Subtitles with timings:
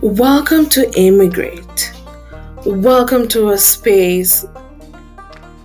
[0.00, 1.92] Welcome to Immigrate.
[2.64, 4.44] Welcome to a space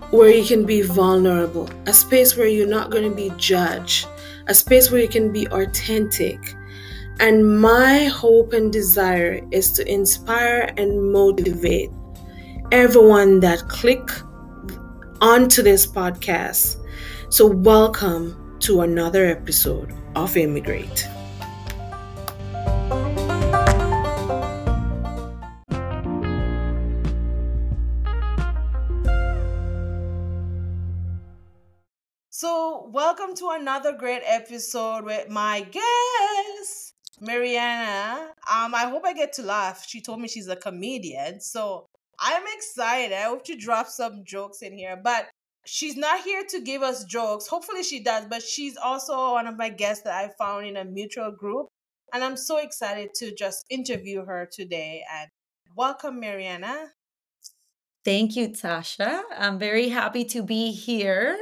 [0.09, 4.07] where you can be vulnerable, a space where you're not going to be judged,
[4.48, 6.39] a space where you can be authentic.
[7.20, 11.91] And my hope and desire is to inspire and motivate
[12.71, 14.09] everyone that click
[15.21, 16.77] onto this podcast.
[17.29, 21.08] So welcome to another episode of Immigrate.
[32.76, 38.31] Welcome to another great episode with my guest, Mariana.
[38.52, 39.86] Um, I hope I get to laugh.
[39.88, 41.86] She told me she's a comedian, so
[42.20, 43.16] I'm excited.
[43.16, 45.00] I hope she drops some jokes in here.
[45.02, 45.30] But
[45.66, 47.45] she's not here to give us jokes.
[47.45, 48.26] Hopefully, she does.
[48.26, 51.67] But she's also one of my guests that I found in a mutual group,
[52.12, 55.03] and I'm so excited to just interview her today.
[55.14, 55.30] And
[55.75, 56.88] welcome, Mariana.
[58.03, 59.22] Thank you, Tasha.
[59.38, 61.38] I'm very happy to be here.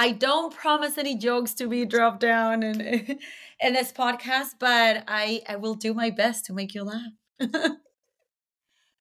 [0.00, 2.80] I don't promise any jokes to be dropped down in
[3.60, 7.12] in this podcast, but I I will do my best to make you laugh.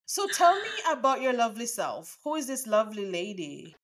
[0.06, 2.18] so tell me about your lovely self.
[2.24, 3.76] Who is this lovely lady?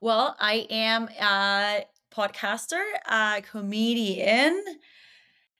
[0.00, 4.62] Well, I am a podcaster, a comedian,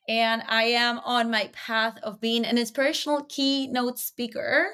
[0.07, 4.67] and I am on my path of being an inspirational keynote speaker.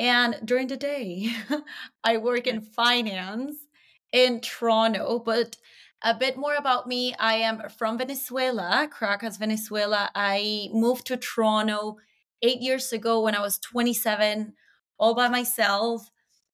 [0.00, 1.30] And during the day,
[2.04, 3.67] I work in finance
[4.12, 5.56] in Toronto, but
[6.02, 7.14] a bit more about me.
[7.18, 10.10] I am from Venezuela, Caracas, Venezuela.
[10.14, 11.96] I moved to Toronto
[12.42, 14.54] eight years ago when I was 27,
[14.98, 16.10] all by myself.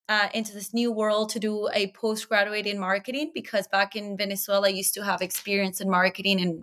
[0.06, 4.66] Uh, into this new world to do a postgraduate in marketing because back in Venezuela
[4.66, 6.62] I used to have experience in marketing and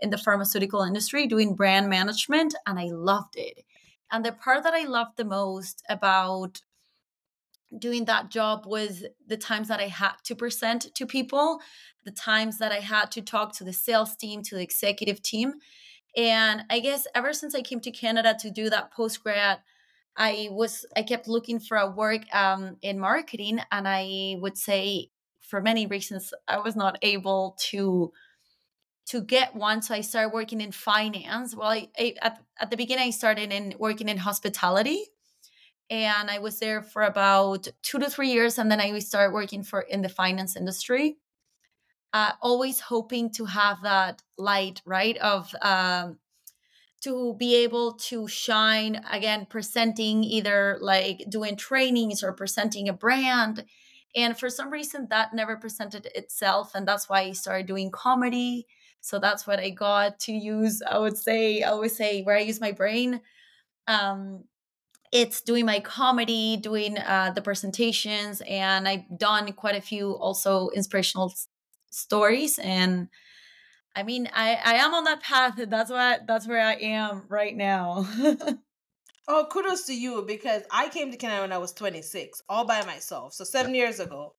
[0.00, 3.64] in the pharmaceutical industry doing brand management and I loved it.
[4.10, 6.62] And the part that I loved the most about
[7.76, 11.60] doing that job was the times that I had to present to people,
[12.04, 15.54] the times that I had to talk to the sales team, to the executive team.
[16.16, 19.58] And I guess ever since I came to Canada to do that post grad,
[20.16, 25.10] I was I kept looking for a work um, in marketing, and I would say
[25.40, 28.12] for many reasons I was not able to
[29.06, 29.80] to get one.
[29.80, 31.54] So I started working in finance.
[31.54, 35.04] Well, I, I at at the beginning I started in working in hospitality,
[35.90, 39.62] and I was there for about two to three years, and then I started working
[39.62, 41.16] for in the finance industry.
[42.12, 45.16] Uh, always hoping to have that light, right?
[45.18, 46.18] Of um,
[47.02, 53.64] to be able to shine again, presenting either like doing trainings or presenting a brand.
[54.16, 58.66] And for some reason, that never presented itself, and that's why I started doing comedy.
[59.00, 60.82] So that's what I got to use.
[60.82, 63.20] I would say, I always say, where I use my brain.
[63.86, 64.44] Um,
[65.12, 70.68] it's doing my comedy, doing uh, the presentations, and I've done quite a few also
[70.70, 71.48] inspirational s-
[71.90, 72.58] stories.
[72.58, 73.08] And
[73.96, 75.54] I mean, I I am on that path.
[75.56, 78.08] That's what that's where I am right now.
[79.28, 82.84] oh, kudos to you because I came to Canada when I was 26, all by
[82.84, 83.34] myself.
[83.34, 84.34] So seven years ago.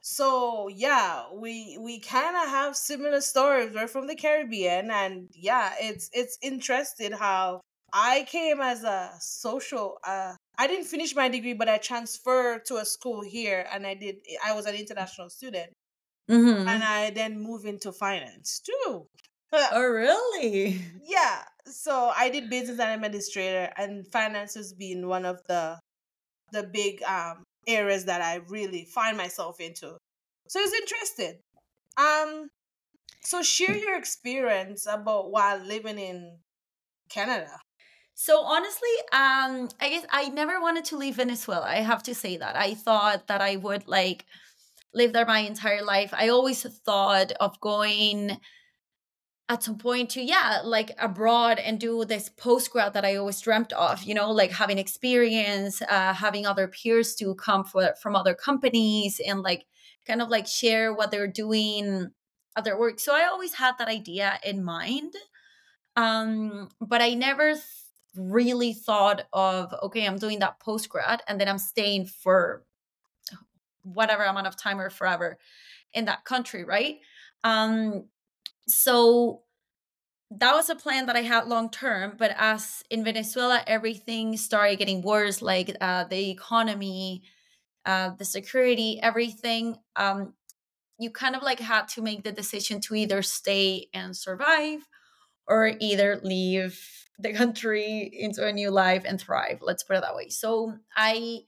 [0.00, 3.74] So yeah, we we kind of have similar stories.
[3.74, 7.60] We're from the Caribbean, and yeah, it's it's interesting how
[7.92, 9.98] I came as a social.
[10.06, 13.94] Uh, I didn't finish my degree, but I transferred to a school here, and I
[13.94, 14.16] did.
[14.44, 15.72] I was an international student,
[16.30, 16.68] mm-hmm.
[16.68, 19.06] and I then moved into finance too.
[19.52, 20.80] oh, really?
[21.04, 21.42] Yeah.
[21.66, 25.78] So I did business and administrator, and finance has been one of the
[26.52, 29.96] the big um areas that I really find myself into.
[30.48, 31.38] So it's interesting.
[31.96, 32.48] Um,
[33.22, 36.38] so share your experience about while living in
[37.08, 37.58] Canada.
[38.22, 41.66] So honestly, um, I guess I never wanted to leave Venezuela.
[41.66, 42.54] I have to say that.
[42.54, 44.26] I thought that I would like
[44.94, 46.14] live there my entire life.
[46.16, 48.38] I always thought of going
[49.48, 53.40] at some point to yeah like abroad and do this post grad that i always
[53.40, 58.14] dreamt of you know like having experience uh, having other peers to come for, from
[58.14, 59.66] other companies and like
[60.06, 62.08] kind of like share what they're doing
[62.56, 65.12] at their work so i always had that idea in mind
[65.96, 67.54] um but i never
[68.16, 72.64] really thought of okay i'm doing that post grad and then i'm staying for
[73.82, 75.38] whatever amount of time or forever
[75.94, 76.98] in that country right?
[77.44, 78.04] Um
[78.68, 79.42] so
[80.30, 84.78] that was a plan that i had long term but as in venezuela everything started
[84.78, 87.22] getting worse like uh, the economy
[87.84, 90.32] uh, the security everything um
[90.98, 94.86] you kind of like had to make the decision to either stay and survive
[95.48, 100.14] or either leave the country into a new life and thrive let's put it that
[100.14, 100.28] way.
[100.28, 101.40] So i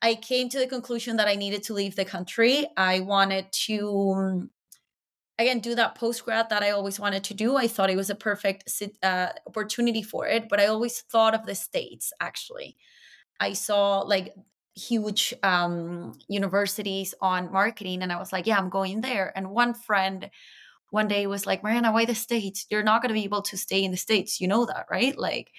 [0.00, 2.66] i came to the conclusion that i needed to leave the country.
[2.76, 4.48] I wanted to
[5.38, 7.56] again do that post grad that i always wanted to do.
[7.56, 8.70] I thought it was a perfect
[9.02, 12.76] uh, opportunity for it but i always thought of the states actually.
[13.40, 14.34] I saw like
[14.74, 19.32] huge um, universities on marketing and i was like yeah i'm going there.
[19.36, 20.30] And one friend
[20.92, 22.66] one day was like, Mariana, why the States?
[22.70, 24.42] You're not going to be able to stay in the States.
[24.42, 25.18] You know that, right?
[25.18, 25.50] Like,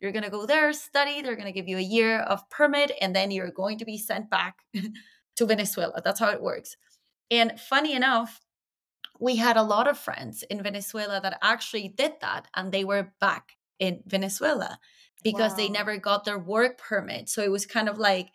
[0.00, 2.92] you're going to go there, study, they're going to give you a year of permit,
[3.02, 4.56] and then you're going to be sent back
[5.36, 6.00] to Venezuela.
[6.02, 6.74] That's how it works.
[7.30, 8.40] And funny enough,
[9.20, 13.12] we had a lot of friends in Venezuela that actually did that, and they were
[13.20, 14.78] back in Venezuela
[15.22, 15.56] because wow.
[15.58, 17.28] they never got their work permit.
[17.28, 18.30] So it was kind of like,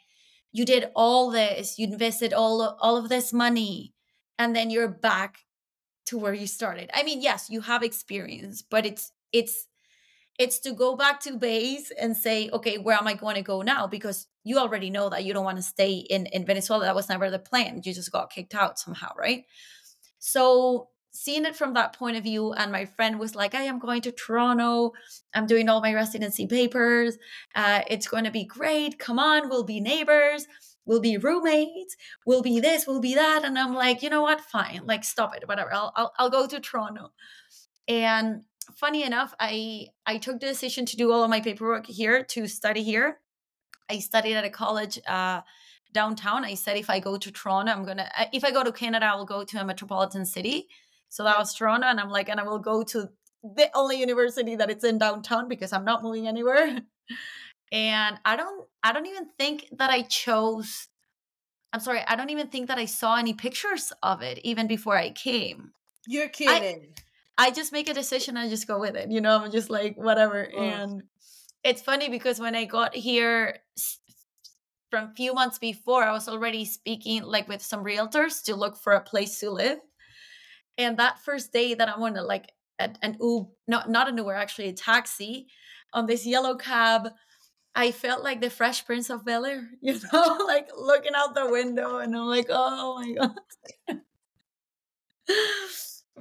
[0.52, 3.96] you did all this, you invested all all of this money,
[4.38, 5.40] and then you're back
[6.06, 6.90] to where you started.
[6.94, 9.68] I mean, yes, you have experience, but it's it's
[10.40, 13.62] it's to go back to base and say, okay, where am I going to go
[13.62, 13.86] now?
[13.86, 16.86] Because you already know that you don't want to stay in in Venezuela.
[16.86, 17.82] That was never the plan.
[17.84, 19.46] You just got kicked out somehow, right?
[20.20, 23.78] So seeing it from that point of view and my friend was like i am
[23.78, 24.92] going to toronto
[25.36, 27.18] i'm doing all my residency papers
[27.56, 30.48] uh, it's going to be great come on we'll be neighbors
[30.86, 31.96] we'll be roommates,
[32.26, 33.44] we'll be this, we'll be that.
[33.44, 34.42] And I'm like, you know what?
[34.42, 34.82] Fine.
[34.86, 35.74] Like, stop it, whatever.
[35.74, 37.12] I'll, I'll, I'll go to Toronto.
[37.88, 38.44] And
[38.76, 42.48] funny enough, I, I took the decision to do all of my paperwork here to
[42.48, 43.20] study here.
[43.90, 45.42] I studied at a college uh,
[45.94, 46.46] downtown.
[46.46, 49.06] I said, if I go to Toronto, I'm going to, if I go to Canada,
[49.08, 50.68] I'll go to a metropolitan city.
[51.10, 51.88] So that was Toronto.
[51.88, 53.10] And I'm like, and I will go to
[53.44, 56.80] the only university that it's in downtown because I'm not moving anywhere.
[57.74, 60.88] and i don't i don't even think that i chose
[61.74, 64.96] i'm sorry i don't even think that i saw any pictures of it even before
[64.96, 65.72] i came
[66.08, 66.88] you're kidding
[67.38, 69.70] i, I just make a decision i just go with it you know i'm just
[69.70, 70.62] like whatever oh.
[70.62, 71.04] and
[71.64, 73.58] it's funny because when i got here
[74.92, 78.78] from a few months before i was already speaking like with some realtors to look
[78.78, 79.80] for a place to live
[80.78, 84.68] and that first day that i wanted like an uber not not an uber actually
[84.68, 85.48] a taxi
[85.94, 87.10] on this yellow cab
[87.76, 91.50] I felt like the Fresh Prince of Bel Air, you know, like looking out the
[91.50, 94.02] window, and I'm like, oh my god.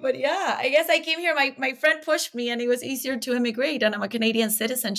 [0.01, 1.35] but yeah, I guess I came here.
[1.35, 4.51] My my friend pushed me, and it was easier to immigrate, and I'm a Canadian
[4.51, 4.95] citizen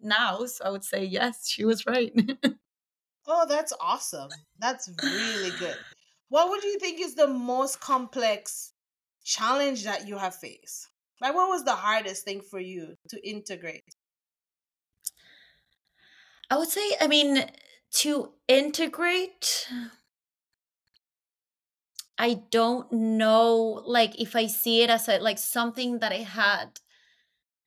[0.00, 2.12] now, so I would say yes, she was right.
[3.26, 4.30] oh, that's awesome.
[4.58, 5.76] That's really good.
[6.28, 8.72] What would you think is the most complex
[9.24, 10.88] challenge that you have faced?
[11.20, 13.94] Like, what was the hardest thing for you to integrate?
[16.50, 17.44] I would say, I mean,
[17.92, 19.68] to integrate,
[22.16, 26.80] I don't know, like, if I see it as a, like something that I had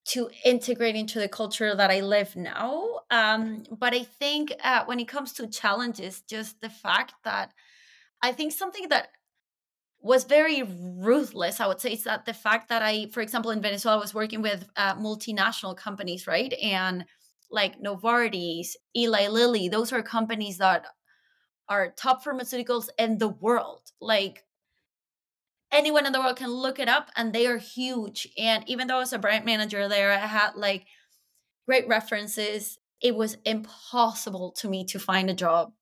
[0.04, 3.01] to integrate into the culture that I live now.
[3.12, 7.54] Um, but I think uh, when it comes to challenges, just the fact that
[8.24, 9.10] I think something that
[10.00, 13.62] was very ruthless, I would say, is that the fact that I, for example, in
[13.62, 16.51] Venezuela, was working with uh, multinational companies, right?
[16.54, 17.06] And
[17.51, 20.86] like Novartis, Eli Lilly, those are companies that
[21.69, 23.81] are top pharmaceuticals in the world.
[24.00, 24.44] Like
[25.71, 28.27] anyone in the world can look it up and they are huge.
[28.38, 30.86] And even though I was a brand manager there, I had like
[31.65, 32.77] great references.
[33.01, 35.74] It was impossible to me to find a job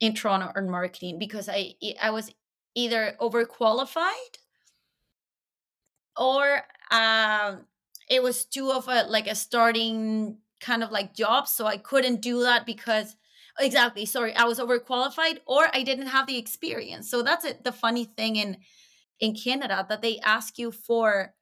[0.00, 2.30] in Toronto or marketing because I I was
[2.74, 4.36] either overqualified
[6.16, 7.66] or um,
[8.08, 11.50] it was too of a like a starting kind of like jobs.
[11.52, 13.16] So I couldn't do that because
[13.58, 17.08] exactly sorry i was overqualified or i didn't have the experience.
[17.10, 18.58] So that's it the funny thing in
[19.18, 21.32] in canada that they ask you for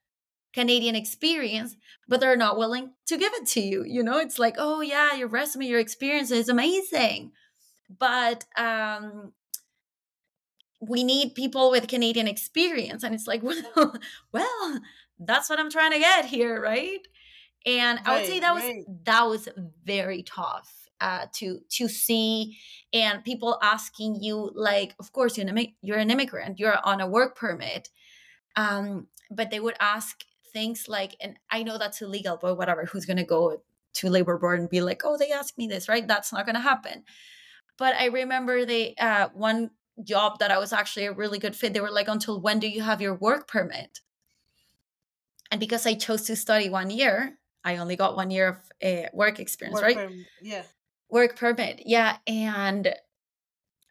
[0.53, 1.77] canadian experience
[2.09, 4.19] but they're not willing to give it to you you know?
[4.19, 7.33] It's like oh yeah your resume your experience is amazing.
[8.07, 9.33] But um
[10.81, 13.95] we need people with canadian experience and it's like well
[14.33, 14.81] well
[15.19, 17.07] that's what i'm trying to get here right
[17.67, 18.65] and right, I would say that was
[19.05, 19.49] that was
[19.85, 22.59] very tough uh, to to see,
[22.93, 27.07] and people asking you like, of course you're an you're an immigrant, you're on a
[27.07, 27.89] work permit,
[28.57, 33.07] um, but they would ask things like, and I know that's illegal, but whatever, who's
[33.07, 33.63] gonna go
[33.95, 36.07] to labor board and be like, oh, they asked me this, right?
[36.07, 37.05] That's not gonna happen.
[37.79, 39.71] But I remember they uh, one
[40.03, 41.73] job that I was actually a really good fit.
[41.73, 44.01] They were like, until when do you have your work permit?
[45.51, 49.09] And because I chose to study one year, I only got one year of uh,
[49.13, 50.11] work experience, work right?
[50.43, 50.63] yeah.
[51.11, 52.17] Work permit, yeah.
[52.27, 52.95] And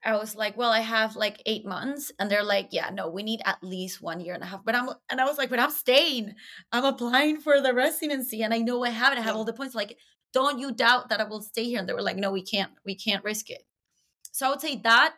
[0.05, 2.11] I was like, well, I have like eight months.
[2.19, 4.63] And they're like, yeah, no, we need at least one year and a half.
[4.65, 6.35] But I'm, and I was like, but I'm staying.
[6.71, 9.19] I'm applying for the residency and I know I have it.
[9.19, 9.75] I have all the points.
[9.75, 9.97] Like,
[10.33, 11.79] don't you doubt that I will stay here?
[11.79, 13.63] And they were like, no, we can't, we can't risk it.
[14.31, 15.15] So I would say that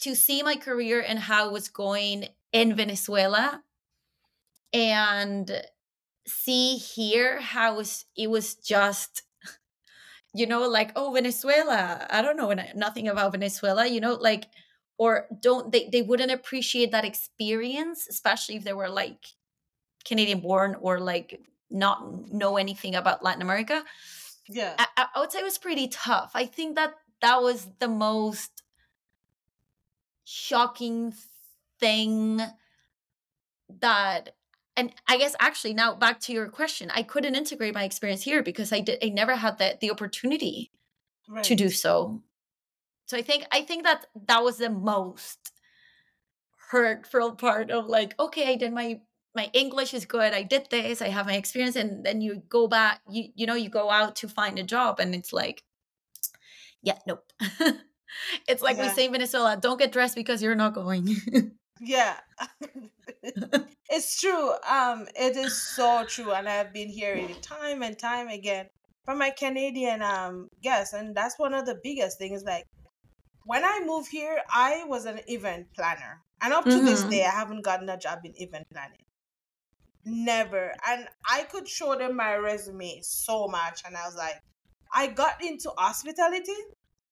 [0.00, 3.62] to see my career and how it was going in Venezuela
[4.72, 5.50] and
[6.28, 7.80] see here how
[8.16, 9.22] it was, just
[10.34, 14.46] you know, like, oh, Venezuela, I don't know nothing about Venezuela, you know, like,
[14.98, 19.26] or don't they, they wouldn't appreciate that experience, especially if they were like
[20.04, 23.84] Canadian born or like not know anything about Latin America.
[24.48, 24.74] Yeah.
[24.78, 26.32] I, I would say it was pretty tough.
[26.34, 28.62] I think that that was the most
[30.24, 31.14] shocking
[31.78, 32.40] thing
[33.80, 34.34] that
[34.78, 38.42] and i guess actually now back to your question i couldn't integrate my experience here
[38.42, 40.70] because i did i never had the, the opportunity
[41.28, 41.44] right.
[41.44, 42.22] to do so
[43.06, 45.52] so i think i think that that was the most
[46.70, 49.00] hurtful part of like okay i did my
[49.34, 52.68] my english is good i did this i have my experience and then you go
[52.68, 55.64] back you you know you go out to find a job and it's like
[56.82, 57.24] yeah nope
[58.48, 58.88] it's like yeah.
[58.88, 61.08] we say in venezuela don't get dressed because you're not going
[61.80, 62.16] yeah
[63.90, 64.52] it's true.
[64.68, 68.66] Um, it is so true, and I've been hearing it time and time again
[69.04, 72.44] from my Canadian um guests, and that's one of the biggest things.
[72.44, 72.64] Like
[73.44, 76.86] when I moved here, I was an event planner, and up to mm-hmm.
[76.86, 79.04] this day, I haven't gotten a job in event planning.
[80.04, 84.40] Never, and I could show them my resume so much, and I was like,
[84.92, 86.56] I got into hospitality.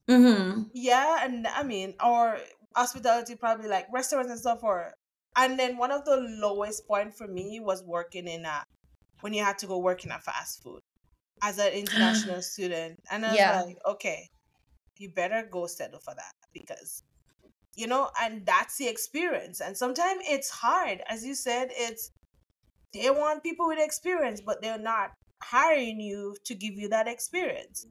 [0.09, 0.63] Mm-hmm.
[0.73, 2.39] Yeah, and I mean, or
[2.77, 4.93] hospitality, probably like restaurants and stuff, or
[5.37, 8.63] and then one of the lowest point for me was working in a
[9.21, 10.81] when you had to go work in a fast food
[11.43, 13.01] as an international student.
[13.11, 13.63] And I was yeah.
[13.63, 14.29] like, okay,
[14.99, 17.03] you better go settle for that because
[17.77, 19.61] you know, and that's the experience.
[19.61, 21.03] And sometimes it's hard.
[21.09, 22.11] As you said, it's
[22.95, 25.11] they want people with experience, but they're not
[25.43, 27.87] hiring you to give you that experience.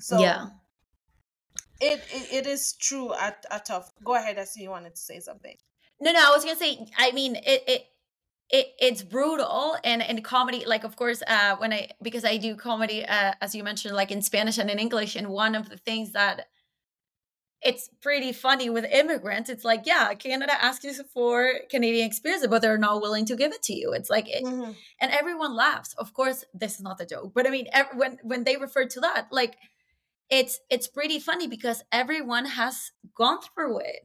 [0.00, 0.46] So yeah.
[1.80, 5.00] It, it, it is true at a tough go ahead i see you wanted to
[5.00, 5.56] say something
[6.00, 6.86] no, no, I was gonna say.
[6.96, 7.86] I mean, it it
[8.50, 10.64] it it's brutal and and comedy.
[10.64, 14.10] Like, of course, uh, when I because I do comedy, uh, as you mentioned, like
[14.10, 16.46] in Spanish and in English, and one of the things that
[17.60, 19.50] it's pretty funny with immigrants.
[19.50, 23.52] It's like, yeah, Canada asks you for Canadian experience, but they're not willing to give
[23.52, 23.92] it to you.
[23.92, 24.70] It's like, it, mm-hmm.
[25.00, 25.92] and everyone laughs.
[25.98, 27.66] Of course, this is not a joke, but I mean,
[27.96, 29.56] when when they refer to that, like,
[30.30, 34.02] it's it's pretty funny because everyone has gone through it.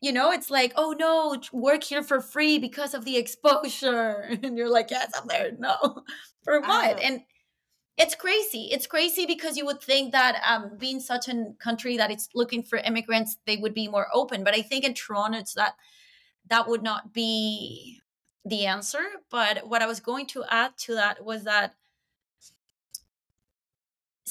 [0.00, 4.38] You know it's like oh no work here for free because of the exposure.
[4.42, 5.52] And you're like yes i'm there.
[5.58, 6.04] No
[6.42, 7.00] for what?
[7.00, 7.22] And
[7.98, 8.70] it's crazy.
[8.72, 12.62] It's crazy because you would think that um, being such a country that it's looking
[12.62, 14.42] for immigrants they would be more open.
[14.44, 15.74] But i think in toronto it's that
[16.48, 18.00] that would not be
[18.46, 19.04] the answer.
[19.30, 21.74] But what i was going to add to that was that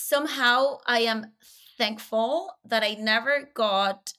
[0.09, 1.31] somehow i am
[1.77, 4.13] thankful that i never got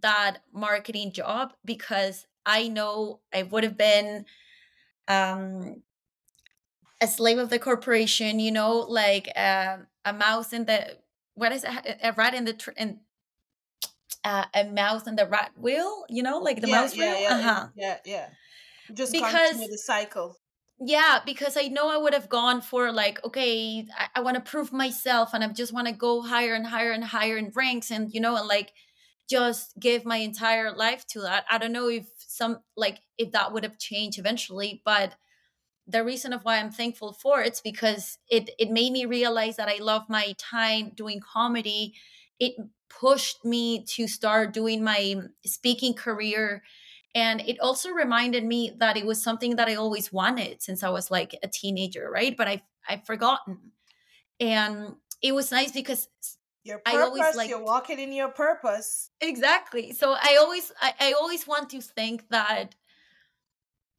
[0.00, 4.26] that marketing job because I know I would have been
[5.08, 5.82] um,
[7.00, 10.98] a slave of the corporation, you know, like uh, a mouse in the
[11.34, 11.98] what is it?
[12.02, 13.00] A rat in the tr- in
[14.22, 17.20] uh, a mouse in the rat wheel, you know, like the yeah, mouse yeah, wheel.
[17.22, 17.66] Yeah, uh-huh.
[17.76, 18.28] yeah, yeah.
[18.92, 20.36] Just because the cycle.
[20.80, 24.40] Yeah, because I know I would have gone for like, okay, I, I want to
[24.50, 27.90] prove myself, and I just want to go higher and higher and higher in ranks,
[27.90, 28.72] and you know, and like
[29.30, 31.44] just give my entire life to that.
[31.50, 35.14] I don't know if some like if that would have changed eventually, but
[35.86, 39.68] the reason of why I'm thankful for it's because it it made me realize that
[39.68, 41.94] I love my time doing comedy.
[42.40, 42.54] It
[42.88, 45.16] pushed me to start doing my
[45.46, 46.62] speaking career
[47.14, 50.88] and it also reminded me that it was something that I always wanted since I
[50.88, 52.36] was like a teenager, right?
[52.36, 53.72] But I I've forgotten.
[54.40, 56.08] And it was nice because
[56.64, 59.10] your purpose, I always like you're walking in your purpose.
[59.20, 59.92] Exactly.
[59.92, 62.74] So I always I, I always want to think that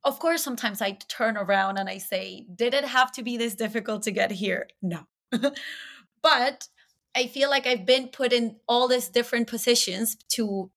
[0.03, 3.55] of course sometimes I turn around and I say, did it have to be this
[3.55, 4.67] difficult to get here?
[4.81, 5.07] No.
[6.21, 6.67] but
[7.15, 10.69] I feel like I've been put in all these different positions to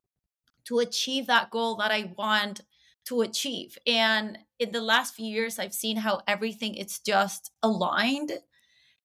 [0.68, 2.60] to achieve that goal that I want
[3.06, 3.78] to achieve.
[3.86, 8.32] And in the last few years, I've seen how everything is just aligned.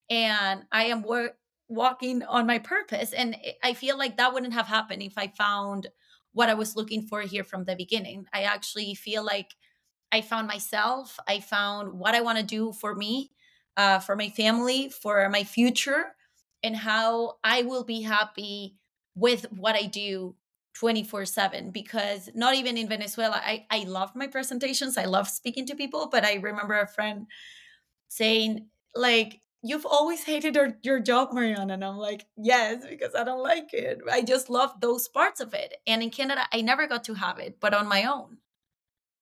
[0.10, 1.38] And I am work
[1.70, 3.14] walking on my purpose.
[3.14, 5.88] And I feel like that wouldn't have happened if I found
[6.34, 8.26] what I was looking for here from the beginning.
[8.34, 9.52] I actually feel like
[10.12, 13.32] I found myself, I found what I want to do for me,
[13.78, 16.16] uh, for my family, for my future,
[16.62, 18.76] and how I will be happy
[19.16, 20.36] with what I do
[20.74, 24.98] 24 7 because not even in Venezuela, I, I love my presentations.
[24.98, 26.10] I love speaking to people.
[26.12, 27.28] But I remember a friend
[28.08, 31.74] saying, like, you've always hated your, your job, Mariana.
[31.74, 34.02] And I'm like, yes, because I don't like it.
[34.12, 35.78] I just love those parts of it.
[35.88, 38.38] And in Canada, I never got to have it, but on my own.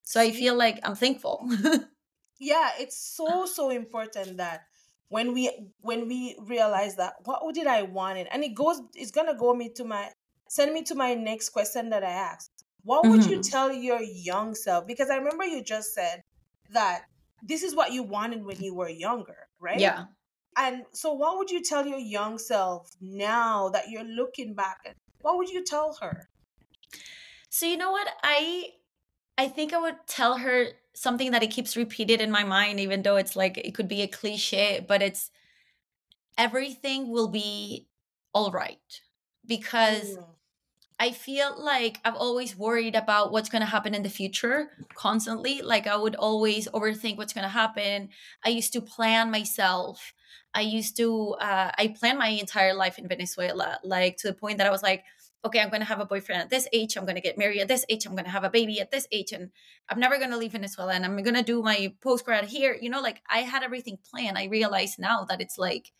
[0.03, 1.47] So I feel like I'm thankful.
[2.39, 4.63] yeah, it's so, so important that
[5.11, 8.27] when we when we realize that what did I want it?
[8.31, 10.09] And it goes it's gonna go me to my
[10.51, 12.65] send me to my next question that I asked.
[12.83, 13.29] What would mm-hmm.
[13.29, 14.85] you tell your young self?
[14.85, 16.23] Because I remember you just said
[16.71, 17.03] that
[17.41, 19.79] this is what you wanted when you were younger, right?
[19.79, 20.05] Yeah.
[20.57, 24.95] And so what would you tell your young self now that you're looking back at?
[25.21, 26.27] What would you tell her?
[27.49, 28.09] So you know what?
[28.21, 28.71] I
[29.37, 33.03] I think I would tell her something that it keeps repeated in my mind even
[33.03, 35.31] though it's like it could be a cliche, but it's
[36.37, 37.87] everything will be
[38.33, 39.01] all right
[39.45, 40.25] because mm.
[41.01, 45.63] I feel like I've always worried about what's going to happen in the future constantly.
[45.63, 48.09] Like I would always overthink what's going to happen.
[48.45, 50.13] I used to plan myself.
[50.53, 54.59] I used to, uh, I planned my entire life in Venezuela, like to the point
[54.59, 55.03] that I was like,
[55.43, 56.95] okay, I'm going to have a boyfriend at this age.
[56.95, 58.05] I'm going to get married at this age.
[58.05, 59.31] I'm going to have a baby at this age.
[59.31, 59.49] And
[59.89, 60.93] I'm never going to leave Venezuela.
[60.93, 62.77] And I'm going to do my post grad here.
[62.79, 64.37] You know, like I had everything planned.
[64.37, 65.93] I realize now that it's like,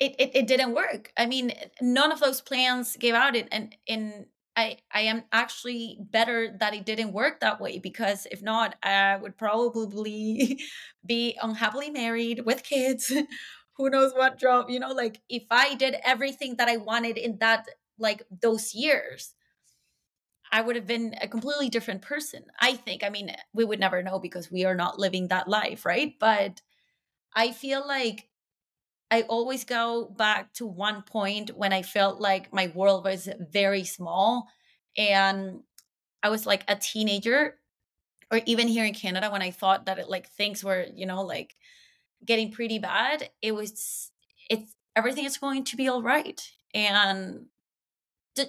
[0.00, 1.12] it, it, it didn't work.
[1.16, 3.36] I mean, none of those plans gave out.
[3.50, 4.26] And in
[4.56, 9.16] I, I am actually better that it didn't work that way because if not, I
[9.16, 10.60] would probably
[11.06, 13.12] be unhappily married with kids.
[13.76, 17.38] Who knows what job, you know, like if I did everything that I wanted in
[17.38, 17.68] that,
[18.00, 19.34] like those years,
[20.50, 22.44] I would have been a completely different person.
[22.60, 23.04] I think.
[23.04, 26.14] I mean, we would never know because we are not living that life, right?
[26.18, 26.62] But
[27.34, 28.27] I feel like
[29.10, 33.84] I always go back to one point when I felt like my world was very
[33.84, 34.48] small
[34.96, 35.60] and
[36.22, 37.58] I was like a teenager
[38.30, 41.22] or even here in Canada when I thought that it like things were, you know,
[41.22, 41.56] like
[42.24, 44.10] getting pretty bad, it was
[44.50, 46.40] it's everything is going to be all right.
[46.74, 47.46] And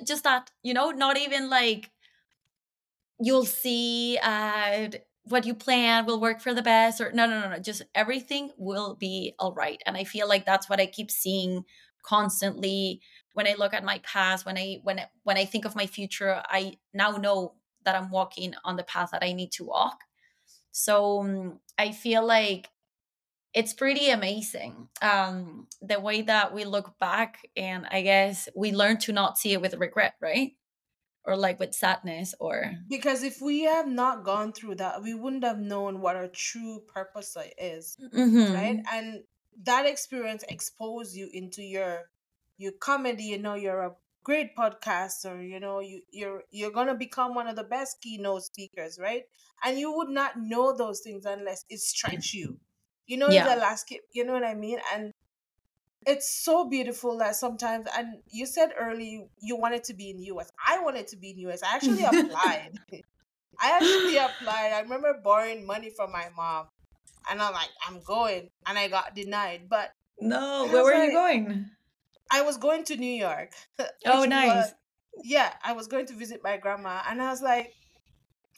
[0.06, 1.92] just that, you know, not even like
[3.20, 4.88] you'll see uh
[5.30, 8.52] what you plan will work for the best or no no no no just everything
[8.58, 9.82] will be all right.
[9.86, 11.66] And i feel like that's what i keep seeing
[12.04, 13.02] constantly
[13.34, 15.86] when i look at my past when i when I, when i think of my
[15.86, 17.54] future i now know
[17.86, 20.00] that i'm walking on the path that i need to walk.
[20.72, 22.70] So um, i feel like
[23.54, 28.98] it's pretty amazing um the way that we look back and i guess we learn
[28.98, 30.52] to not see it with regret right
[31.26, 35.44] or like with sadness or because if we have not gone through that we wouldn't
[35.44, 38.54] have known what our true purpose is mm-hmm.
[38.54, 39.24] right and
[39.64, 42.04] that experience exposed you into your
[42.58, 43.92] your comedy you know you're a
[44.24, 49.00] great podcaster you know you you're you're gonna become one of the best keynote speakers
[49.02, 49.24] right
[49.64, 52.60] and you would not know those things unless it stretch you
[53.08, 53.54] you know yeah.
[53.54, 55.14] the last you know what i mean and
[56.06, 60.52] it's so beautiful that sometimes and you said early you wanted to be in us
[60.66, 62.72] i wanted to be in us i actually applied.
[63.62, 64.72] I actually applied.
[64.72, 66.68] I remember borrowing money from my mom
[67.30, 71.14] and i'm like i'm going and i got denied but no where were like, you
[71.14, 71.70] going?
[72.32, 73.52] I was going to new york
[74.06, 74.74] oh nice was,
[75.24, 77.74] yeah i was going to visit my grandma and i was like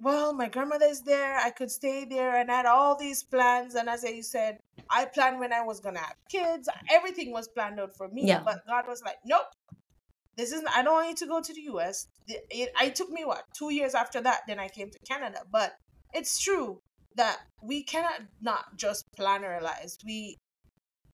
[0.01, 1.37] well, my grandmother is there.
[1.37, 3.75] I could stay there and I had all these plans.
[3.75, 4.57] And as you said,
[4.89, 6.67] I planned when I was going to have kids.
[6.91, 8.25] Everything was planned out for me.
[8.25, 8.41] Yeah.
[8.43, 9.45] But God was like, nope,
[10.37, 12.07] this isn't, I don't want you to go to the US.
[12.27, 15.41] It, it, it took me, what, two years after that, then I came to Canada.
[15.51, 15.73] But
[16.13, 16.81] it's true
[17.15, 19.99] that we cannot not just plan our lives.
[20.03, 20.37] We,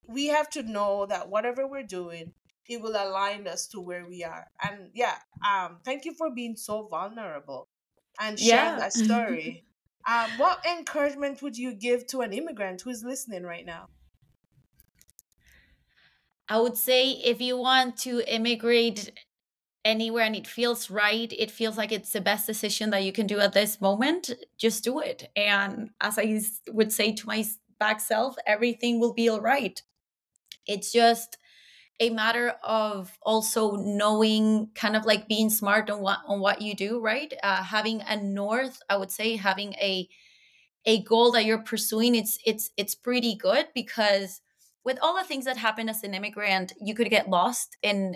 [0.08, 2.32] we have to know that whatever we're doing,
[2.70, 4.46] it will align us to where we are.
[4.64, 7.68] And yeah, um, thank you for being so vulnerable
[8.20, 8.76] and share yeah.
[8.78, 9.64] that story.
[10.08, 13.88] um, what encouragement would you give to an immigrant who's listening right now?
[16.50, 19.12] I would say if you want to immigrate
[19.84, 23.28] anywhere and it feels right, it feels like it's the best decision that you can
[23.28, 25.30] do at this moment, just do it.
[25.36, 27.46] And as I would say to my
[27.80, 29.82] back self, everything will be all right.
[30.66, 31.38] It's just
[32.00, 36.76] a matter of also knowing kind of like being smart on what on what you
[36.76, 37.34] do right?
[37.44, 40.08] Uh, having a north i would say having a
[40.86, 44.42] a goal that you're pursuing it's it's it's pretty good because
[44.86, 48.16] with all the things that happen as an immigrant you could get lost in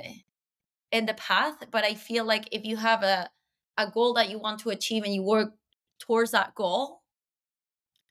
[0.91, 1.55] in the path.
[1.71, 3.29] But i feel like if you have a
[3.77, 5.53] a goal that you want to achieve and you work
[5.99, 7.00] towards that goal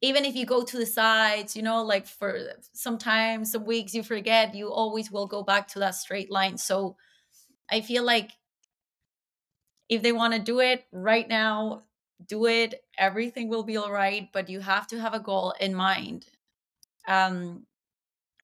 [0.02, 2.38] even if you go to the sides, you know, like for
[2.72, 6.56] sometimes some weeks you forget, you always will go back to that straight line.
[6.58, 6.96] So
[7.70, 8.32] I feel like
[9.88, 11.84] if they want to do it right now,
[12.26, 12.84] do it.
[12.98, 16.26] Everything will be all right, but you have to have a goal in mind.
[17.08, 17.66] Um,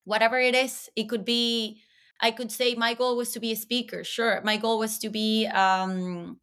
[0.05, 1.83] whatever it is, it could be.
[2.21, 4.05] I could say my goal was to be a speaker.
[4.05, 6.40] Sure, my goal was to be um,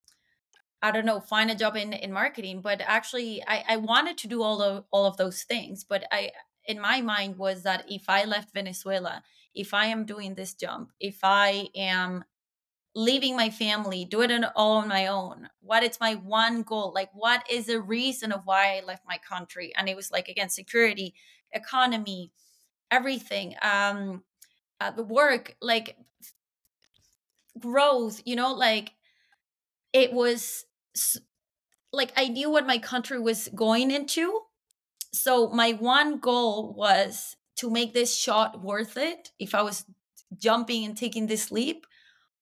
[0.83, 2.61] I don't know, find a job in in marketing.
[2.61, 5.85] But actually, I I wanted to do all of all of those things.
[5.85, 6.31] But I
[6.65, 9.23] in my mind was that if I left Venezuela,
[9.55, 12.25] if I am doing this jump, if I am
[12.95, 16.91] leaving my family, do it all on my own, what is my one goal?
[16.93, 19.73] Like, what is the reason of why I left my country?
[19.75, 21.15] And it was like again, security,
[21.53, 22.31] economy,
[22.91, 24.23] everything, um,
[24.81, 25.97] uh, the work, like
[27.59, 28.21] growth.
[28.25, 28.93] You know, like
[29.93, 30.65] it was
[31.91, 34.41] like I knew what my country was going into.
[35.13, 39.31] So my one goal was to make this shot worth it.
[39.39, 39.85] If I was
[40.37, 41.85] jumping and taking this leap,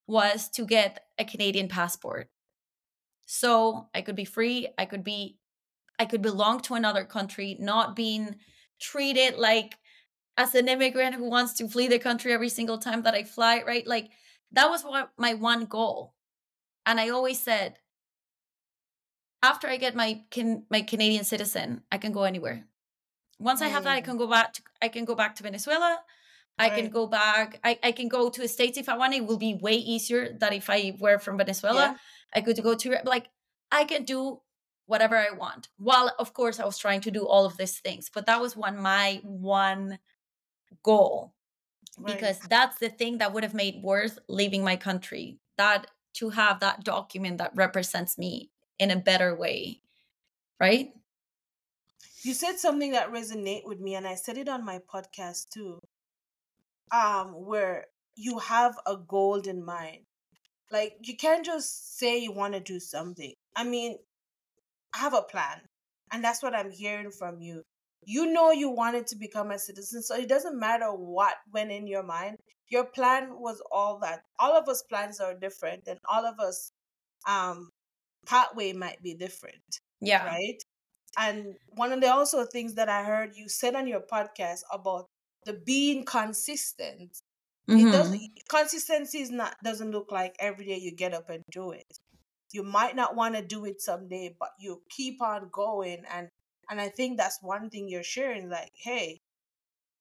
[0.06, 2.28] was to get a Canadian passport.
[3.26, 4.68] So I could be free.
[4.76, 5.38] I could be,
[5.98, 8.36] I could belong to another country, not being
[8.80, 9.78] treated like
[10.36, 13.62] as an immigrant who wants to flee the country every single time that I fly.
[13.66, 13.86] Right?
[13.86, 14.10] Like
[14.52, 16.14] that was what my one goal.
[16.84, 17.78] And I always said,
[19.42, 22.64] after I get my can my Canadian citizen, I can go anywhere.
[23.38, 24.04] Once I have that, I mm.
[24.04, 24.52] can go back.
[24.54, 25.98] To, I can go back to Venezuela.
[26.58, 26.82] I right.
[26.82, 27.58] can go back.
[27.64, 29.14] I, I can go to the states if I want.
[29.14, 31.80] It will be way easier than if I were from Venezuela.
[31.80, 31.96] Yeah.
[32.34, 33.28] I could go to like
[33.72, 34.40] I can do
[34.86, 35.68] whatever I want.
[35.76, 38.56] While of course I was trying to do all of these things, but that was
[38.56, 39.98] one my one
[40.84, 41.34] goal
[41.98, 42.14] right.
[42.14, 45.40] because that's the thing that would have made worth leaving my country.
[45.58, 48.51] That to have that document that represents me
[48.82, 49.80] in a better way
[50.60, 50.92] right?
[52.22, 55.80] You said something that resonate with me and i said it on my podcast too
[56.92, 60.02] um where you have a goal in mind.
[60.70, 63.32] Like you can't just say you want to do something.
[63.56, 63.96] I mean
[64.94, 65.60] I have a plan
[66.12, 67.62] and that's what i'm hearing from you.
[68.04, 71.86] You know you wanted to become a citizen so it doesn't matter what went in
[71.86, 72.38] your mind.
[72.68, 74.22] Your plan was all that.
[74.38, 76.72] All of us plans are different and all of us
[77.28, 77.70] um
[78.26, 79.80] pathway might be different.
[80.00, 80.24] Yeah.
[80.26, 80.62] Right.
[81.18, 85.06] And one of the also things that I heard you said on your podcast about
[85.44, 87.20] the being consistent.
[87.68, 87.86] Mm-hmm.
[87.86, 91.70] It doesn't consistency is not doesn't look like every day you get up and do
[91.70, 91.86] it.
[92.52, 96.28] You might not want to do it someday, but you keep on going and
[96.70, 99.20] and I think that's one thing you're sharing, like, hey,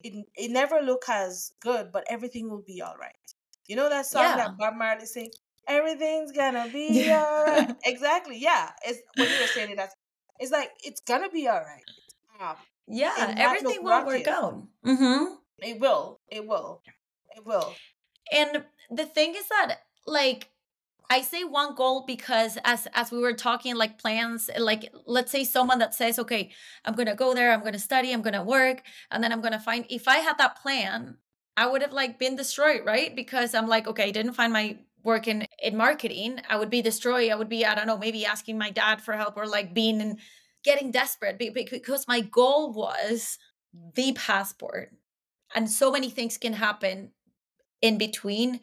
[0.04, 3.16] it it never look as good, but everything will be all right.
[3.68, 4.36] You know that song yeah.
[4.38, 5.32] that Bob Marley sing,
[5.67, 7.26] everything's gonna be yeah.
[7.26, 7.76] all right.
[7.86, 8.38] exactly.
[8.39, 8.71] Yeah.
[8.86, 9.95] It's when you were saying it, that's
[10.39, 11.84] it's like it's gonna be all right.
[12.41, 12.56] Um,
[12.88, 14.63] yeah, everything will work out.
[14.86, 15.36] Mm-hmm.
[15.60, 16.19] It will.
[16.30, 16.82] It will.
[17.36, 17.74] It will.
[18.32, 20.50] And the thing is that, like,
[21.10, 25.43] I say one goal because as as we were talking, like plans, like let's say
[25.43, 26.52] someone that says, okay,
[26.86, 29.86] I'm gonna go there, I'm gonna study, I'm gonna work, and then I'm gonna find.
[29.89, 31.17] If I had that plan,
[31.58, 33.13] I would have like been destroyed, right?
[33.15, 36.82] Because I'm like, okay, I didn't find my work in, in marketing, I would be
[36.82, 37.32] destroyed.
[37.32, 40.02] I would be, I don't know, maybe asking my dad for help or like being
[40.02, 40.20] and
[40.64, 43.38] getting desperate because my goal was
[43.96, 44.92] the passport.
[45.56, 47.12] And so many things can happen
[47.82, 48.62] in between.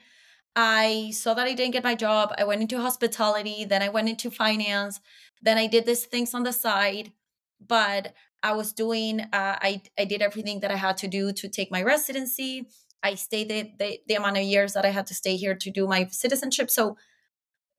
[0.55, 2.35] I saw that I didn't get my job.
[2.38, 5.01] I went into hospitality, then I went into finance,
[5.42, 7.12] then I did these things on the side.
[7.61, 11.48] But I was doing, uh, I, I did everything that I had to do to
[11.48, 12.68] take my residency.
[13.02, 15.70] I stayed the, the, the amount of years that I had to stay here to
[15.70, 16.70] do my citizenship.
[16.70, 16.96] So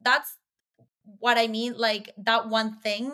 [0.01, 0.37] that's
[1.19, 1.73] what I mean.
[1.77, 3.11] Like that one thing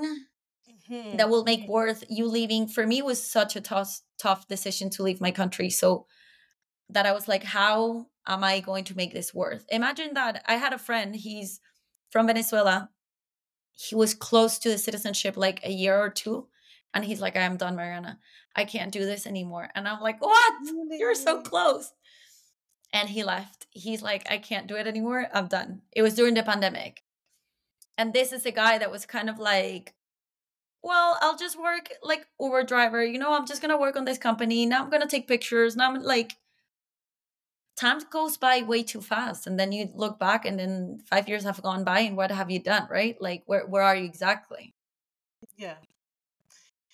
[0.90, 1.18] mm-hmm.
[1.18, 1.72] that will make mm-hmm.
[1.72, 5.70] worth you leaving for me was such a tough, tough decision to leave my country.
[5.70, 6.06] So
[6.90, 9.66] that I was like, how am I going to make this worth?
[9.70, 11.60] Imagine that I had a friend, he's
[12.10, 12.90] from Venezuela.
[13.72, 16.48] He was close to the citizenship like a year or two.
[16.96, 18.20] And he's like, I'm done, Mariana.
[18.56, 19.70] I can't do this anymore.
[19.76, 20.54] And I'm like, what?
[20.90, 21.92] You're so close.
[22.94, 23.68] And he left.
[23.70, 25.28] He's like, I can't do it anymore.
[25.34, 25.82] I'm done.
[25.92, 27.04] It was during the pandemic.
[27.98, 29.94] And this is a guy that was kind of like,
[30.82, 33.04] well, I'll just work like Uber driver.
[33.04, 34.66] You know, I'm just going to work on this company.
[34.66, 35.76] Now I'm going to take pictures.
[35.76, 36.34] Now I'm like,
[37.76, 39.48] time goes by way too fast.
[39.48, 42.50] And then you look back and then five years have gone by and what have
[42.50, 43.18] you done, right?
[43.20, 44.74] Like, where, where are you exactly?
[45.58, 45.76] Yeah.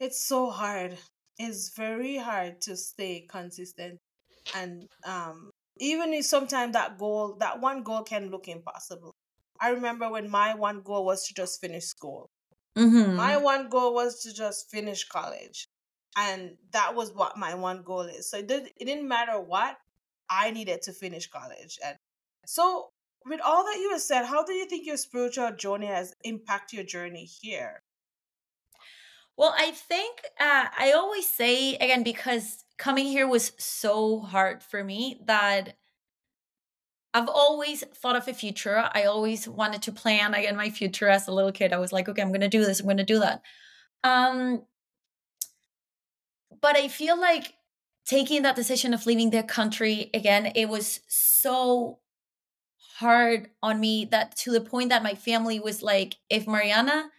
[0.01, 0.97] It's so hard.
[1.39, 3.99] It's very hard to stay consistent.
[4.55, 9.13] And um, even if sometimes that goal, that one goal can look impossible.
[9.61, 12.29] I remember when my one goal was to just finish school.
[12.77, 13.15] Mm-hmm.
[13.15, 15.67] My one goal was to just finish college.
[16.17, 18.29] and that was what my one goal is.
[18.29, 19.77] So it, did, it didn't matter what
[20.29, 21.77] I needed to finish college.
[21.85, 21.95] And
[22.45, 22.89] so,
[23.25, 26.77] with all that you have said, how do you think your spiritual journey has impacted
[26.77, 27.81] your journey here?
[29.41, 34.83] Well, I think uh, I always say again because coming here was so hard for
[34.83, 35.77] me that
[37.15, 38.87] I've always thought of a future.
[38.93, 41.73] I always wanted to plan again my future as a little kid.
[41.73, 42.81] I was like, okay, I'm going to do this.
[42.81, 43.41] I'm going to do that.
[44.03, 44.61] Um,
[46.61, 47.55] but I feel like
[48.05, 51.97] taking that decision of leaving the country again, it was so
[52.99, 57.09] hard on me that to the point that my family was like, if Mariana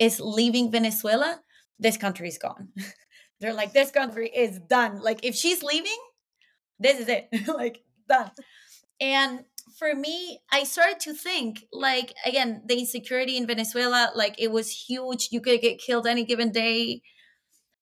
[0.00, 1.40] is leaving Venezuela,
[1.78, 2.68] this country is gone.
[3.40, 5.00] They're like, this country is done.
[5.00, 5.98] Like, if she's leaving,
[6.78, 7.28] this is it.
[7.46, 8.30] like, done.
[9.00, 9.44] And
[9.78, 14.70] for me, I started to think, like, again, the insecurity in Venezuela, like, it was
[14.70, 15.28] huge.
[15.30, 17.02] You could get killed any given day.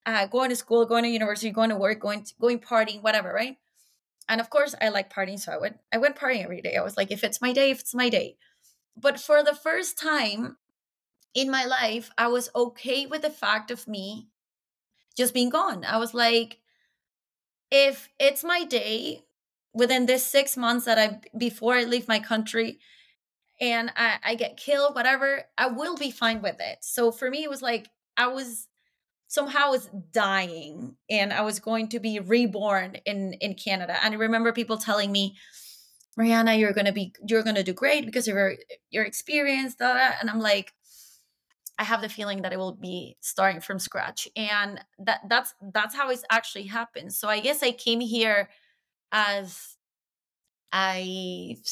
[0.04, 3.32] Uh, going to school, going to university, going to work, going to, going partying, whatever,
[3.32, 3.56] right?
[4.28, 6.76] And of course, I like partying, so I went I went partying every day.
[6.76, 8.36] I was like, if it's my day, if it's my day.
[8.96, 10.56] But for the first time
[11.36, 14.30] in my life, I was okay with the fact of me
[15.16, 15.84] just being gone.
[15.84, 16.58] I was like,
[17.70, 19.22] if it's my day
[19.74, 22.78] within this six months that I before I leave my country
[23.60, 26.78] and I, I get killed, whatever, I will be fine with it.
[26.80, 28.66] So for me, it was like I was
[29.28, 33.98] somehow was dying and I was going to be reborn in in Canada.
[34.02, 35.36] And I remember people telling me,
[36.16, 38.54] Mariana, you're gonna be you're gonna do great because of your
[38.88, 40.10] your experience, da, da.
[40.18, 40.72] and I'm like,
[41.78, 44.28] I have the feeling that it will be starting from scratch.
[44.36, 47.12] And that that's that's how it's actually happened.
[47.12, 48.48] So I guess I came here
[49.12, 49.76] as
[50.72, 51.62] I've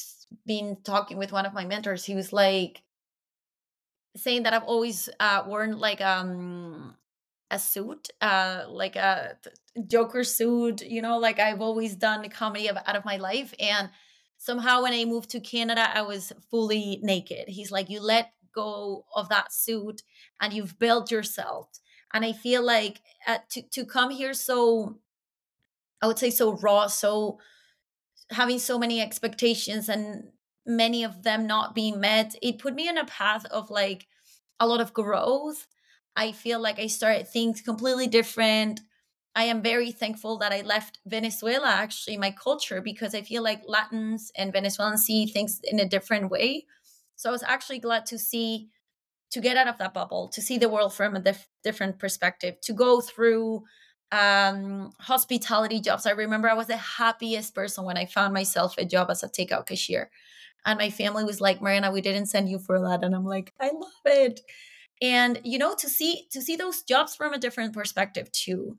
[0.47, 2.05] been talking with one of my mentors.
[2.05, 2.83] He was like
[4.17, 6.97] saying that I've always uh, worn like um
[7.51, 9.37] a suit, uh, like a
[9.87, 13.55] Joker suit, you know, like I've always done comedy out of my life.
[13.61, 13.90] And
[14.38, 17.49] somehow when I moved to Canada, I was fully naked.
[17.49, 20.03] He's like, you let go of that suit
[20.40, 21.69] and you've built yourself.
[22.12, 24.99] And I feel like uh, to, to come here so,
[26.01, 27.38] I would say so raw, so
[28.31, 30.29] having so many expectations and
[30.67, 34.07] many of them not being met, it put me on a path of like
[34.61, 35.67] a lot of growth.
[36.17, 38.81] I feel like I started things completely different.
[39.37, 43.62] I am very thankful that I left Venezuela, actually, my culture, because I feel like
[43.67, 46.67] Latins and Venezuelans see things in a different way.
[47.16, 48.68] So I was actually glad to see,
[49.31, 52.61] to get out of that bubble, to see the world from a dif- different perspective,
[52.62, 53.64] to go through
[54.12, 56.07] um, hospitality jobs.
[56.07, 59.29] I remember I was the happiest person when I found myself a job as a
[59.29, 60.11] takeout cashier.
[60.66, 63.05] And my family was like, Mariana, we didn't send you for that.
[63.05, 64.40] And I'm like, I love it.
[65.03, 68.79] And you know, to see to see those jobs from a different perspective too.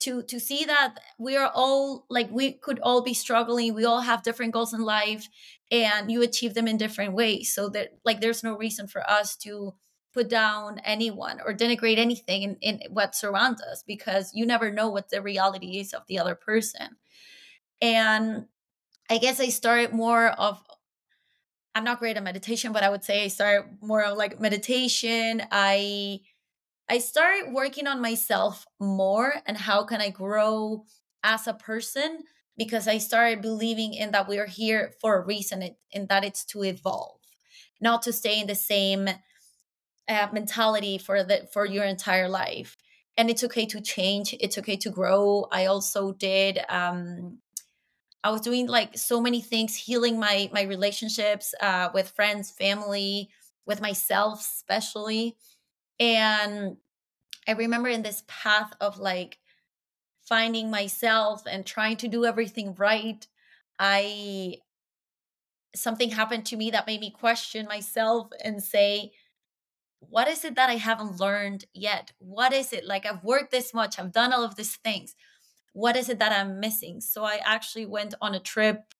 [0.00, 4.00] To to see that we are all like we could all be struggling, we all
[4.02, 5.28] have different goals in life
[5.72, 7.52] and you achieve them in different ways.
[7.52, 9.74] So that like there's no reason for us to
[10.14, 14.88] put down anyone or denigrate anything in, in what surrounds us because you never know
[14.88, 16.96] what the reality is of the other person.
[17.80, 18.46] And
[19.10, 20.62] I guess I started more of
[21.74, 25.42] I'm not great at meditation, but I would say I started more of like meditation.
[25.52, 26.20] I
[26.88, 30.84] I started working on myself more and how can I grow
[31.22, 32.24] as a person
[32.56, 36.44] because I started believing in that we are here for a reason and that it's
[36.46, 37.20] to evolve,
[37.80, 39.08] not to stay in the same
[40.08, 42.76] uh, mentality for the for your entire life.
[43.16, 44.34] And it's okay to change.
[44.40, 45.46] It's okay to grow.
[45.50, 46.60] I also did.
[46.68, 47.38] Um,
[48.24, 53.30] I was doing like so many things, healing my my relationships uh, with friends, family,
[53.66, 55.36] with myself, especially.
[56.00, 56.76] And
[57.46, 59.38] I remember in this path of like
[60.28, 63.26] finding myself and trying to do everything right,
[63.78, 64.56] I
[65.74, 69.12] something happened to me that made me question myself and say,
[70.00, 72.12] what is it that I haven't learned yet?
[72.18, 72.84] What is it?
[72.84, 75.14] Like, I've worked this much, I've done all of these things.
[75.72, 77.00] What is it that I'm missing?
[77.00, 78.94] So, I actually went on a trip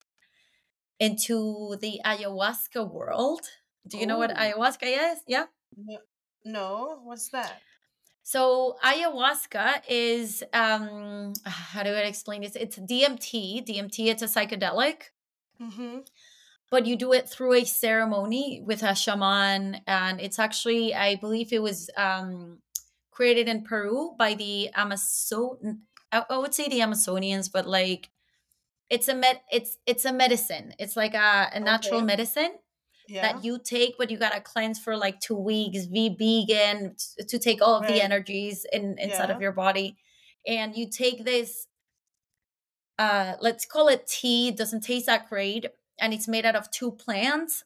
[1.01, 3.43] into the ayahuasca world.
[3.87, 4.35] Do you know what oh.
[4.35, 5.21] ayahuasca is?
[5.27, 5.47] Yeah.
[6.49, 7.61] No, what's that?
[8.23, 12.57] So ayahuasca is um how do I explain this?
[12.57, 13.67] It's DMT.
[13.67, 14.07] DMT.
[14.07, 15.11] It's a psychedelic.
[15.61, 15.99] Mm-hmm
[16.71, 21.53] but you do it through a ceremony with a shaman and it's actually i believe
[21.53, 22.59] it was um,
[23.11, 25.81] created in peru by the amazon
[26.13, 28.11] i would say the amazonians but like
[28.91, 32.07] it's a med it's it's a medicine it's like a, a natural okay.
[32.07, 32.53] medicine
[33.09, 33.23] yeah.
[33.23, 36.95] that you take but you gotta cleanse for like two weeks be vegan
[37.27, 37.95] to take all of right.
[37.95, 39.35] the energies in inside yeah.
[39.35, 39.97] of your body
[40.47, 41.67] and you take this
[42.99, 45.67] uh let's call it tea it doesn't taste that great
[46.01, 47.65] and it's made out of two plants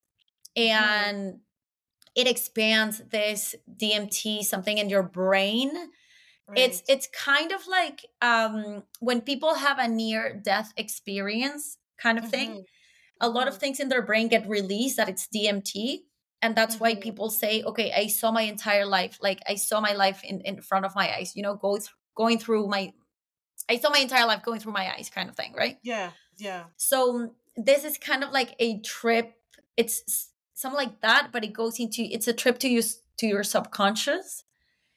[0.55, 0.85] Mm-hmm.
[0.85, 1.39] and
[2.15, 5.71] it expands this DMT something in your brain
[6.55, 6.85] it's Right.
[6.89, 12.51] it's kind of like um when people have a near death experience kind of thing
[12.51, 12.65] Mhm.
[13.23, 13.61] A lot of Mhm.
[13.61, 16.07] things in their brain get released that it's DMT
[16.43, 17.03] and that's why Mhm.
[17.07, 20.61] people say okay I saw my entire life like I saw my life in in
[20.63, 22.93] front of my eyes you know go th- going through my
[23.69, 26.13] I saw my entire life going through my eyes kind of thing right Yeah.
[26.39, 26.65] Yeah.
[26.77, 29.35] so this is kind of like a trip
[29.77, 32.83] it's something like that but it goes into it's a trip to you,
[33.19, 34.45] to your subconscious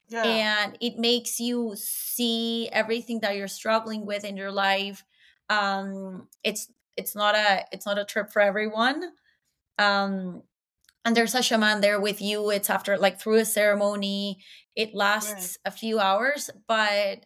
[0.10, 0.24] Yeah.
[0.26, 5.04] and it makes you see everything that you're struggling with in your life
[5.50, 9.12] um it's it's not a it's not a trip for everyone.
[9.78, 10.44] Um
[11.06, 12.50] and there's a shaman there with you.
[12.50, 14.40] It's after like through a ceremony.
[14.76, 17.26] It lasts a few hours but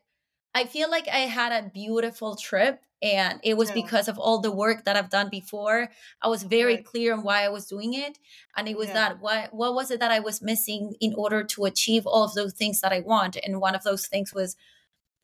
[0.55, 3.75] i feel like i had a beautiful trip and it was Yeah.
[3.75, 5.89] because of all the work that i've done before.
[6.21, 6.85] I was very Right.
[6.85, 8.17] clear on why i was doing it
[8.55, 8.93] and it was Yeah.
[8.95, 12.33] that what what was it that i was missing in order to achieve all of
[12.35, 13.37] those things that i want?
[13.43, 14.55] And one of those things was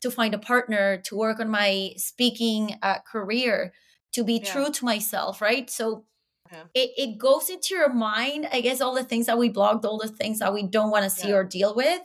[0.02, 3.72] to find a partner to work on my speaking uh, career
[4.16, 4.52] to be Yeah.
[4.52, 6.04] true to myself right so
[6.52, 6.64] Yeah.
[6.74, 9.98] it, it goes into your mind i guess all the things that we blocked all
[9.98, 12.02] the things that we don't want to see or deal with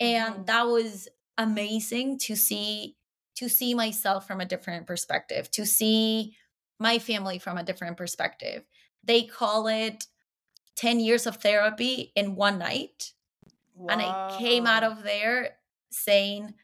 [0.00, 0.46] and Mhm.
[0.46, 1.08] that was
[1.38, 2.96] amazing to see
[3.36, 6.36] to see myself from a different perspective to see
[6.78, 8.64] my family from a different perspective
[9.04, 10.06] they call it
[10.76, 13.12] 10 years of therapy in one night
[13.88, 15.58] and i came out of there
[15.90, 16.54] saying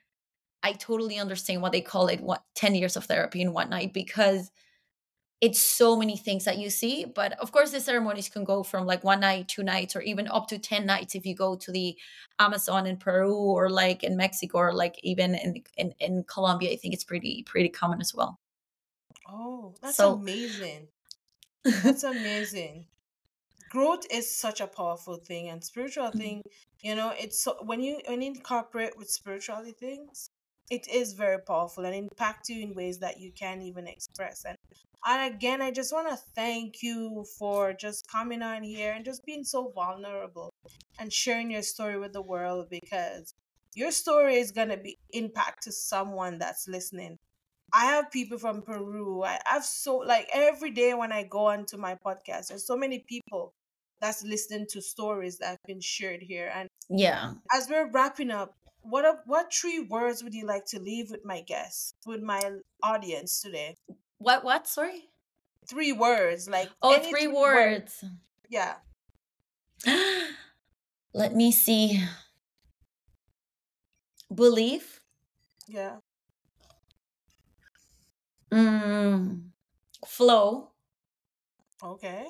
[0.62, 3.92] i totally understand what they call it what 10 years of therapy in one night
[3.94, 4.50] because
[5.40, 8.86] it's so many things that you see but of course the ceremonies can go from
[8.86, 11.70] like one night two nights or even up to 10 nights if you go to
[11.72, 11.96] the
[12.38, 16.76] amazon in peru or like in mexico or like even in in, in colombia i
[16.76, 18.40] think it's pretty pretty common as well
[19.28, 20.88] Oh, that's So- amazing.
[21.82, 22.88] That's amazing.
[23.70, 26.20] Growth is such a powerful thing, and spiritual Mm-hmm.
[26.22, 26.42] thing,
[26.82, 30.30] you know, it's so when you when you incorporate with spirituality things,
[30.70, 34.44] it is very powerful and impact you in ways that you can't even express.
[34.46, 34.55] And
[35.06, 39.24] and again, I just want to thank you for just coming on here and just
[39.24, 40.50] being so vulnerable
[40.98, 43.32] and sharing your story with the world because
[43.74, 47.18] your story is gonna be impact to someone that's listening.
[47.72, 49.22] I have people from Peru.
[49.22, 53.04] I have so like every day when I go onto my podcast, there's so many
[53.08, 53.52] people
[54.00, 56.50] that's listening to stories that have been shared here.
[56.54, 61.10] And yeah as we're wrapping up, what what three words would you like to leave
[61.10, 62.40] with my guests, with my
[62.82, 63.74] audience today?
[64.18, 65.10] What what sorry
[65.68, 68.00] Three words, like oh any three words.
[68.00, 68.04] words
[68.48, 68.78] Yeah.
[71.14, 72.02] let me see
[74.34, 75.00] belief
[75.68, 75.98] Yeah.
[78.50, 79.52] mm,
[80.06, 80.74] flow
[81.82, 82.28] Okay.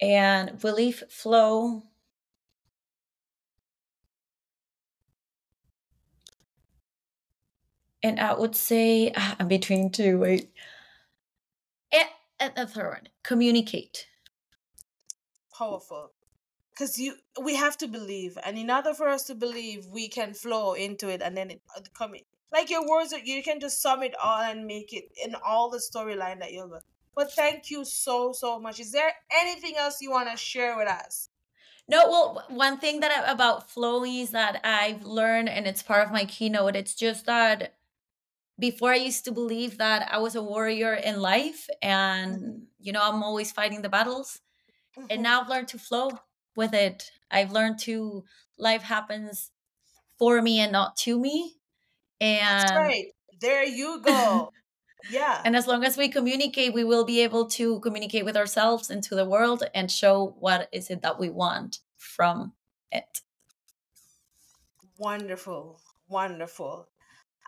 [0.00, 1.82] and belief flow
[8.04, 10.52] and i would say ah, i'm between two wait
[11.92, 14.06] and, and the third one communicate
[15.56, 16.10] Powerful.
[16.72, 20.34] Because you, we have to believe, and in order for us to believe, we can
[20.34, 22.22] flow into it, and then it uh, come in.
[22.52, 25.78] Like your words, you can just sum it all and make it in all the
[25.78, 26.80] storyline that you'll.
[27.14, 28.80] But thank you so so much.
[28.80, 31.28] Is there anything else you want to share with us?
[31.86, 36.06] no well one thing that I, about flow is that i've learned and it's part
[36.06, 37.74] of my keynote it's just that
[38.58, 42.58] before i used to believe that i was a warrior in life and mm-hmm.
[42.78, 44.40] you know i'm always fighting the battles
[44.96, 45.22] and mm-hmm.
[45.22, 46.10] now I've learned to flow
[46.56, 47.10] with it.
[47.30, 48.24] I've learned to
[48.58, 49.50] life happens
[50.18, 51.56] for me and not to me.
[52.20, 53.06] That's And right.
[53.40, 54.50] There you go.
[55.10, 55.42] Yeah.
[55.44, 59.02] and as long as we communicate, we will be able to communicate with ourselves and
[59.02, 62.54] to the world and show what is it that we want from
[62.90, 63.20] it.
[64.96, 65.80] Wonderful.
[66.08, 66.88] Wonderful.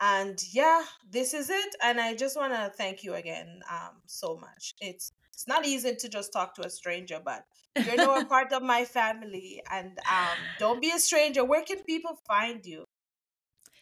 [0.01, 1.77] And yeah, this is it.
[1.83, 4.75] And I just want to thank you again um so much.
[4.81, 7.45] It's it's not easy to just talk to a stranger, but
[7.85, 11.45] you're now a part of my family and um don't be a stranger.
[11.45, 12.85] Where can people find you?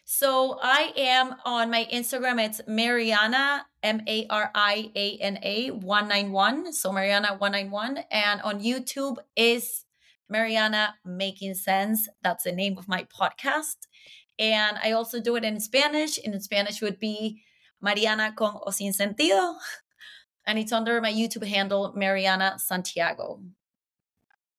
[0.07, 2.39] So I am on my Instagram.
[2.39, 6.71] It's Mariana M A R I A N A one nine one.
[6.73, 9.85] So Mariana one nine one, and on YouTube is
[10.29, 12.07] Mariana Making Sense.
[12.21, 13.87] That's the name of my podcast,
[14.39, 16.17] and I also do it in Spanish.
[16.17, 17.43] In Spanish would be
[17.81, 19.55] Mariana con o sin sentido,
[20.47, 23.41] and it's under my YouTube handle Mariana Santiago.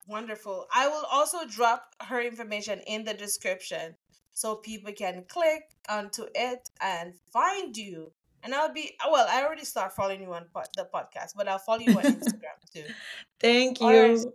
[0.09, 0.67] Wonderful.
[0.73, 3.97] I will also drop her information in the description
[4.33, 8.13] so people can click onto it and find you.
[8.45, 9.27] And I'll be well.
[9.29, 10.45] I already start following you on
[10.77, 12.85] the podcast, but I'll follow you on Instagram too.
[13.41, 13.87] Thank you.
[13.89, 14.27] Right.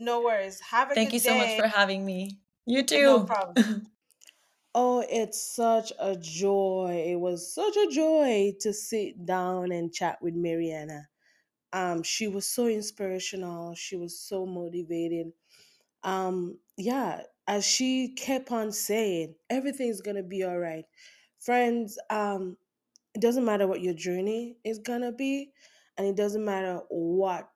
[0.00, 0.60] No worries.
[0.60, 1.28] Have a Thank you day.
[1.28, 2.38] so much for having me.
[2.66, 3.02] You too.
[3.02, 3.86] No problem.
[4.74, 7.04] Oh, it's such a joy.
[7.06, 11.08] It was such a joy to sit down and chat with Mariana.
[11.72, 13.74] Um, she was so inspirational.
[13.74, 15.32] She was so motivating.
[16.04, 20.86] Um, yeah, as she kept on saying, everything's gonna be all right.
[21.40, 22.56] Friends, um,
[23.14, 25.52] it doesn't matter what your journey is gonna be,
[25.98, 27.50] and it doesn't matter what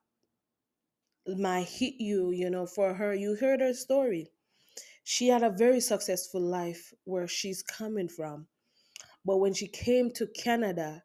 [1.37, 4.33] might hit you, you know, for her, you heard her story
[5.09, 8.47] she had a very successful life where she's coming from.
[9.25, 11.03] But when she came to Canada,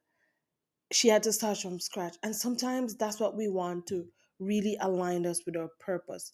[0.92, 2.18] she had to start from scratch.
[2.22, 4.06] And sometimes that's what we want to
[4.40, 6.34] really align us with our purpose.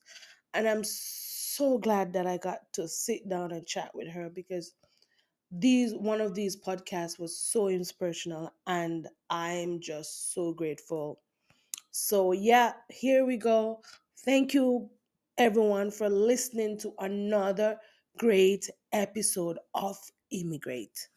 [0.56, 4.74] And I'm so glad that I got to sit down and chat with her because
[5.52, 11.22] these one of these podcasts was so inspirational and I'm just so grateful.
[11.92, 13.82] So yeah, here we go.
[14.26, 14.90] Thank you
[15.40, 17.78] everyone for listening to another
[18.18, 19.98] great episode of
[20.32, 21.08] Immigrate.